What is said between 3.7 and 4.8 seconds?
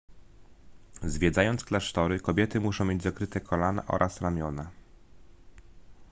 oraz ramiona